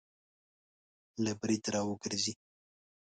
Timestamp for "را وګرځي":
1.73-2.33